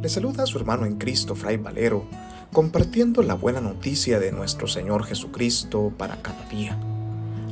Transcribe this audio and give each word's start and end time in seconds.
Le 0.00 0.08
saluda 0.08 0.44
a 0.44 0.46
su 0.46 0.56
hermano 0.58 0.86
en 0.86 0.96
Cristo, 0.96 1.34
Fray 1.34 1.56
Valero, 1.56 2.04
compartiendo 2.52 3.20
la 3.22 3.34
buena 3.34 3.60
noticia 3.60 4.20
de 4.20 4.30
nuestro 4.30 4.68
Señor 4.68 5.02
Jesucristo 5.02 5.92
para 5.98 6.22
cada 6.22 6.48
día. 6.48 6.78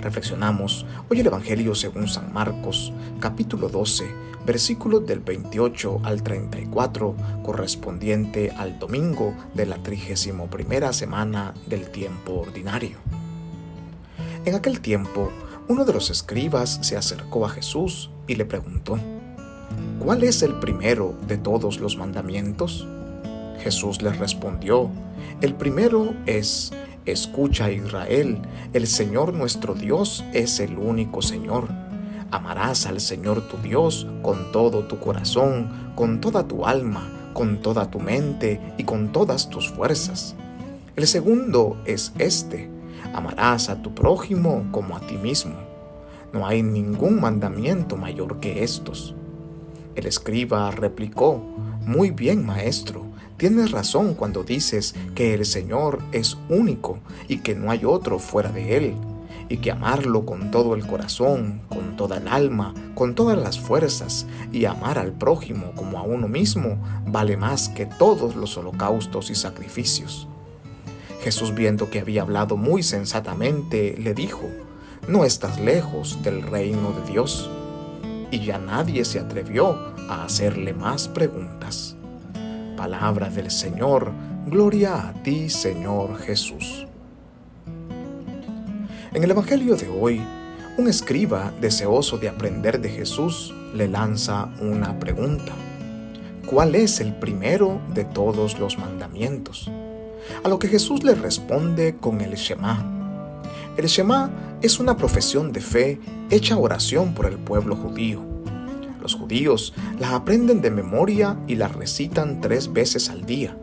Reflexionamos 0.01 0.87
hoy 1.11 1.19
el 1.19 1.27
Evangelio 1.27 1.75
según 1.75 2.07
San 2.07 2.33
Marcos, 2.33 2.93
capítulo 3.19 3.69
12, 3.69 4.07
versículos 4.47 5.05
del 5.09 5.19
28 5.19 6.03
al 6.05 6.23
34, 6.23 7.17
correspondiente 7.43 8.53
al 8.53 8.79
domingo 8.79 9.35
de 9.55 9.67
la 9.67 9.83
31 9.83 10.93
semana 10.93 11.53
del 11.67 11.91
tiempo 11.91 12.35
ordinario. 12.35 12.99
En 14.45 14.55
aquel 14.55 14.81
tiempo, 14.81 15.33
uno 15.67 15.85
de 15.85 15.93
los 15.93 16.11
escribas 16.11 16.79
se 16.83 16.97
acercó 16.97 17.45
a 17.45 17.49
Jesús 17.49 18.13
y 18.29 18.37
le 18.37 18.45
preguntó, 18.45 19.01
¿cuál 20.07 20.23
es 20.23 20.45
el 20.45 20.55
primero 20.61 21.17
de 21.27 21.37
todos 21.37 21.81
los 21.81 21.97
mandamientos? 21.97 22.87
Jesús 23.59 24.03
les 24.03 24.17
respondió, 24.21 24.89
el 25.41 25.53
primero 25.55 26.15
es, 26.27 26.73
escucha 27.07 27.73
Israel, 27.73 28.39
el 28.73 28.87
Señor 28.87 29.35
nuestro 29.35 29.75
Dios 29.75 30.25
es 30.33 30.61
el 30.61 30.79
único 30.79 31.23
Señor. 31.23 31.67
Amarás 32.31 32.87
al 32.87 33.01
Señor 33.01 33.49
tu 33.49 33.57
Dios 33.57 34.07
con 34.23 34.53
todo 34.53 34.85
tu 34.85 35.01
corazón, 35.01 35.93
con 35.97 36.21
toda 36.21 36.47
tu 36.47 36.67
alma, 36.67 37.33
con 37.33 37.61
toda 37.61 37.91
tu 37.91 37.99
mente 37.99 38.61
y 38.79 38.85
con 38.85 39.11
todas 39.11 39.51
tus 39.51 39.73
fuerzas. 39.73 40.37
El 40.95 41.09
segundo 41.09 41.83
es 41.85 42.13
este, 42.21 42.71
amarás 43.13 43.69
a 43.71 43.83
tu 43.83 43.93
prójimo 43.93 44.69
como 44.71 44.97
a 44.97 45.01
ti 45.01 45.17
mismo. 45.17 45.57
No 46.33 46.47
hay 46.47 46.63
ningún 46.63 47.21
mandamiento 47.21 47.97
mayor 47.97 48.39
que 48.39 48.63
estos. 48.63 49.17
El 49.97 50.07
escriba 50.07 50.71
replicó, 50.71 51.43
Muy 51.81 52.11
bien, 52.11 52.45
maestro, 52.45 53.07
tienes 53.39 53.71
razón 53.71 54.15
cuando 54.15 54.45
dices 54.45 54.95
que 55.15 55.33
el 55.33 55.47
Señor 55.47 56.01
es 56.13 56.37
único 56.51 56.99
y 57.29 57.39
que 57.39 57.55
no 57.55 57.71
hay 57.71 57.87
otro 57.87 58.19
fuera 58.19 58.53
de 58.53 58.77
Él, 58.77 58.95
y 59.49 59.57
que 59.57 59.71
amarlo 59.71 60.27
con 60.27 60.51
todo 60.51 60.75
el 60.75 60.87
corazón, 60.87 61.63
con 61.71 61.97
toda 61.97 62.19
el 62.19 62.29
alma, 62.29 62.75
con 62.95 63.15
todas 63.15 63.39
las 63.39 63.59
fuerzas, 63.59 64.27
y 64.53 64.67
amar 64.67 64.99
al 64.99 65.13
prójimo 65.13 65.73
como 65.75 65.99
a 65.99 66.03
uno 66.03 66.29
mismo, 66.29 66.77
vale 67.07 67.39
más 67.39 67.71
que 67.71 67.87
todos 67.87 68.37
los 68.37 68.59
holocaustos 68.59 69.31
y 69.31 69.35
sacrificios. 69.35 70.29
Jesús 71.23 71.55
viendo 71.55 71.89
que 71.89 72.01
había 72.01 72.21
hablado 72.21 72.59
muy 72.59 72.83
sensatamente, 72.83 73.97
le 73.97 74.13
dijo, 74.13 74.43
No 75.09 75.25
estás 75.25 75.59
lejos 75.59 76.23
del 76.23 76.43
reino 76.43 76.93
de 76.93 77.11
Dios 77.11 77.51
y 78.31 78.45
ya 78.45 78.59
nadie 78.59 79.05
se 79.05 79.21
atrevió 79.21 79.95
a 80.09 80.25
hacerle 80.25 80.73
más 80.73 81.09
preguntas. 81.09 81.97
Palabra 82.77 83.31
del 83.31 83.51
Señor, 83.51 84.13
gloria 84.47 85.09
a 85.09 85.13
ti 85.23 85.49
Señor 85.49 86.19
Jesús. 86.19 86.87
En 89.13 89.25
el 89.25 89.31
Evangelio 89.31 89.77
de 89.77 89.89
hoy, 89.89 90.21
un 90.77 90.89
escriba 90.89 91.53
deseoso 91.61 92.19
de 92.19 92.29
aprender 92.29 92.81
de 92.81 92.91
Jesús 92.91 93.55
le 93.75 93.89
lanza 93.89 94.51
una 94.61 94.99
pregunta. 94.99 95.53
¿Cuál 96.47 96.75
es 96.75 97.01
el 97.01 97.15
primero 97.15 97.81
de 97.95 98.05
todos 98.05 98.59
los 98.59 98.79
mandamientos? 98.79 99.71
A 100.45 100.49
lo 100.49 100.59
que 100.59 100.69
Jesús 100.69 101.03
le 101.03 101.15
responde 101.15 101.97
con 101.97 102.21
el 102.21 102.35
Shema 102.35 102.97
el 103.77 103.87
Shema 103.87 104.31
es 104.63 104.81
una 104.81 104.97
profesión 104.97 105.53
de 105.53 105.61
fe 105.61 106.01
hecha 106.31 106.57
oración 106.57 107.15
por 107.15 107.27
el 107.27 107.39
pueblo 107.39 107.77
judío. 107.77 108.23
Los 109.01 109.15
judíos 109.15 109.75
la 110.01 110.17
aprenden 110.17 110.61
de 110.63 110.71
memoria 110.71 111.37
y 111.47 111.57
la 111.57 111.69
recitan 111.69 112.41
tres 112.41 112.73
veces 112.73 113.11
al 113.11 113.27
día. 113.27 113.57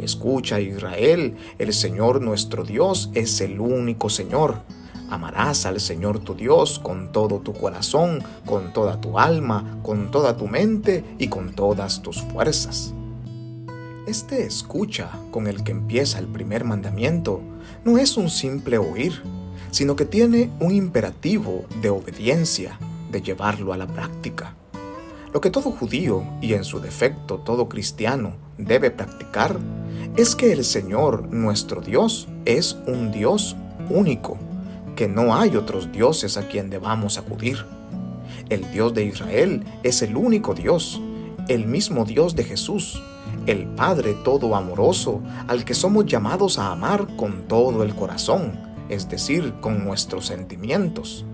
Escucha 0.00 0.60
Israel, 0.60 1.36
el 1.58 1.72
Señor 1.72 2.20
nuestro 2.20 2.64
Dios 2.64 3.10
es 3.14 3.40
el 3.40 3.60
único 3.60 4.08
Señor. 4.08 4.62
Amarás 5.10 5.66
al 5.66 5.78
Señor 5.80 6.20
tu 6.20 6.34
Dios 6.34 6.78
con 6.78 7.12
todo 7.12 7.40
tu 7.40 7.52
corazón, 7.52 8.22
con 8.46 8.72
toda 8.72 9.00
tu 9.00 9.18
alma, 9.18 9.78
con 9.82 10.10
toda 10.10 10.36
tu 10.36 10.48
mente 10.48 11.04
y 11.18 11.28
con 11.28 11.52
todas 11.52 12.00
tus 12.00 12.22
fuerzas. 12.22 12.94
Este 14.06 14.44
escucha 14.44 15.10
con 15.30 15.46
el 15.46 15.62
que 15.62 15.72
empieza 15.72 16.18
el 16.18 16.28
primer 16.28 16.64
mandamiento 16.64 17.40
no 17.84 17.98
es 17.98 18.16
un 18.16 18.30
simple 18.30 18.78
oír, 18.78 19.22
sino 19.72 19.96
que 19.96 20.04
tiene 20.04 20.50
un 20.60 20.72
imperativo 20.72 21.64
de 21.80 21.90
obediencia, 21.90 22.78
de 23.10 23.20
llevarlo 23.22 23.72
a 23.72 23.76
la 23.76 23.88
práctica. 23.88 24.54
Lo 25.32 25.40
que 25.40 25.50
todo 25.50 25.72
judío 25.72 26.24
y 26.42 26.52
en 26.52 26.62
su 26.62 26.78
defecto 26.78 27.38
todo 27.38 27.68
cristiano 27.68 28.34
debe 28.58 28.90
practicar 28.90 29.58
es 30.14 30.36
que 30.36 30.52
el 30.52 30.62
Señor 30.62 31.32
nuestro 31.32 31.80
Dios 31.80 32.28
es 32.44 32.76
un 32.86 33.10
Dios 33.10 33.56
único, 33.88 34.36
que 34.94 35.08
no 35.08 35.34
hay 35.34 35.56
otros 35.56 35.90
dioses 35.90 36.36
a 36.36 36.48
quien 36.48 36.68
debamos 36.68 37.16
acudir. 37.16 37.64
El 38.50 38.70
Dios 38.72 38.92
de 38.92 39.06
Israel 39.06 39.64
es 39.82 40.02
el 40.02 40.16
único 40.16 40.52
Dios, 40.52 41.00
el 41.48 41.66
mismo 41.66 42.04
Dios 42.04 42.36
de 42.36 42.44
Jesús, 42.44 43.02
el 43.46 43.64
Padre 43.68 44.14
todo 44.24 44.54
amoroso, 44.54 45.22
al 45.48 45.64
que 45.64 45.74
somos 45.74 46.04
llamados 46.04 46.58
a 46.58 46.72
amar 46.72 47.16
con 47.16 47.48
todo 47.48 47.82
el 47.82 47.94
corazón, 47.94 48.71
es 48.88 49.08
decir, 49.08 49.54
con 49.60 49.84
nuestros 49.84 50.26
sentimientos, 50.26 51.24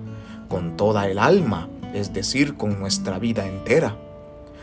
con 0.49 0.77
toda 0.77 1.09
el 1.09 1.19
alma, 1.19 1.69
es 1.95 2.13
decir, 2.13 2.57
con 2.57 2.79
nuestra 2.79 3.19
vida 3.19 3.47
entera, 3.47 3.97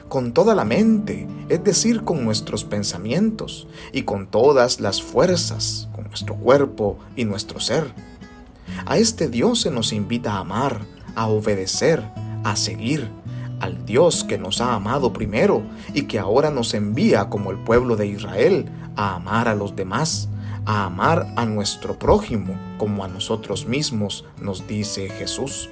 con 0.07 0.33
toda 0.33 0.55
la 0.55 0.65
mente, 0.65 1.27
es 1.49 1.63
decir, 1.63 2.03
con 2.03 2.23
nuestros 2.23 2.63
pensamientos, 2.63 3.67
y 3.91 4.03
con 4.03 4.27
todas 4.27 4.79
las 4.79 5.01
fuerzas, 5.01 5.89
con 5.93 6.07
nuestro 6.07 6.35
cuerpo 6.35 6.97
y 7.15 7.25
nuestro 7.25 7.59
ser. 7.59 7.91
A 8.85 8.97
este 8.97 9.29
Dios 9.29 9.61
se 9.61 9.71
nos 9.71 9.93
invita 9.93 10.33
a 10.33 10.39
amar, 10.39 10.81
a 11.15 11.27
obedecer, 11.27 12.03
a 12.43 12.55
seguir, 12.55 13.09
al 13.59 13.85
Dios 13.85 14.23
que 14.23 14.37
nos 14.37 14.61
ha 14.61 14.73
amado 14.73 15.13
primero 15.13 15.63
y 15.93 16.03
que 16.03 16.19
ahora 16.19 16.51
nos 16.51 16.73
envía 16.73 17.29
como 17.29 17.51
el 17.51 17.57
pueblo 17.57 17.95
de 17.95 18.07
Israel 18.07 18.69
a 18.95 19.15
amar 19.15 19.47
a 19.47 19.55
los 19.55 19.75
demás, 19.75 20.29
a 20.65 20.85
amar 20.85 21.27
a 21.35 21.45
nuestro 21.45 21.97
prójimo 21.97 22.57
como 22.77 23.03
a 23.03 23.07
nosotros 23.07 23.67
mismos, 23.67 24.25
nos 24.41 24.67
dice 24.67 25.09
Jesús. 25.09 25.69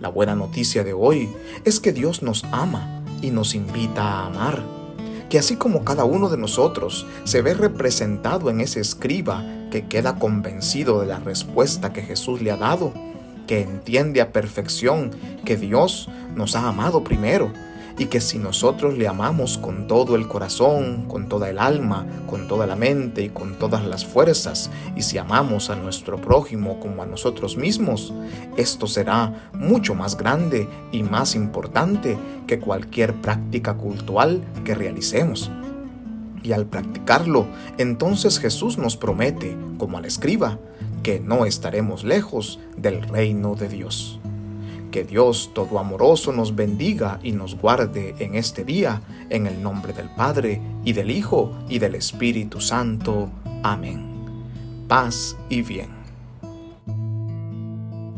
La 0.00 0.08
buena 0.08 0.34
noticia 0.34 0.84
de 0.84 0.92
hoy 0.92 1.28
es 1.64 1.80
que 1.80 1.92
Dios 1.92 2.22
nos 2.22 2.44
ama 2.52 3.02
y 3.22 3.30
nos 3.30 3.54
invita 3.54 4.02
a 4.02 4.26
amar, 4.26 4.62
que 5.28 5.38
así 5.38 5.56
como 5.56 5.84
cada 5.84 6.04
uno 6.04 6.28
de 6.28 6.36
nosotros 6.36 7.06
se 7.24 7.42
ve 7.42 7.54
representado 7.54 8.50
en 8.50 8.60
ese 8.60 8.80
escriba 8.80 9.44
que 9.70 9.86
queda 9.86 10.18
convencido 10.18 11.00
de 11.00 11.06
la 11.06 11.18
respuesta 11.18 11.92
que 11.92 12.02
Jesús 12.02 12.40
le 12.40 12.50
ha 12.50 12.56
dado, 12.56 12.92
que 13.46 13.62
entiende 13.62 14.20
a 14.20 14.32
perfección 14.32 15.10
que 15.44 15.56
Dios 15.56 16.08
nos 16.34 16.54
ha 16.54 16.68
amado 16.68 17.02
primero 17.02 17.50
y 17.98 18.06
que 18.06 18.20
si 18.20 18.38
nosotros 18.38 18.96
le 18.96 19.08
amamos 19.08 19.58
con 19.58 19.88
todo 19.88 20.14
el 20.14 20.28
corazón, 20.28 21.06
con 21.08 21.28
toda 21.28 21.50
el 21.50 21.58
alma, 21.58 22.06
con 22.26 22.46
toda 22.46 22.66
la 22.66 22.76
mente 22.76 23.22
y 23.22 23.28
con 23.28 23.54
todas 23.58 23.84
las 23.84 24.06
fuerzas, 24.06 24.70
y 24.96 25.02
si 25.02 25.18
amamos 25.18 25.68
a 25.68 25.76
nuestro 25.76 26.20
prójimo 26.20 26.78
como 26.78 27.02
a 27.02 27.06
nosotros 27.06 27.56
mismos, 27.56 28.14
esto 28.56 28.86
será 28.86 29.50
mucho 29.52 29.94
más 29.94 30.16
grande 30.16 30.68
y 30.92 31.02
más 31.02 31.34
importante 31.34 32.16
que 32.46 32.60
cualquier 32.60 33.14
práctica 33.14 33.74
cultural 33.74 34.42
que 34.64 34.74
realicemos. 34.74 35.50
Y 36.44 36.52
al 36.52 36.66
practicarlo, 36.66 37.46
entonces 37.78 38.38
Jesús 38.38 38.78
nos 38.78 38.96
promete, 38.96 39.56
como 39.76 39.98
al 39.98 40.04
escriba, 40.04 40.58
que 41.02 41.18
no 41.18 41.46
estaremos 41.46 42.04
lejos 42.04 42.60
del 42.76 43.02
reino 43.02 43.56
de 43.56 43.68
Dios. 43.68 44.20
Que 44.90 45.04
Dios 45.04 45.50
todo 45.54 45.78
amoroso 45.78 46.32
nos 46.32 46.56
bendiga 46.56 47.20
y 47.22 47.32
nos 47.32 47.56
guarde 47.56 48.14
en 48.18 48.34
este 48.34 48.64
día, 48.64 49.02
en 49.28 49.46
el 49.46 49.62
nombre 49.62 49.92
del 49.92 50.08
Padre, 50.10 50.60
y 50.84 50.92
del 50.92 51.10
Hijo, 51.10 51.52
y 51.68 51.78
del 51.78 51.94
Espíritu 51.94 52.60
Santo. 52.60 53.30
Amén. 53.62 54.06
Paz 54.88 55.36
y 55.50 55.62
bien. 55.62 55.97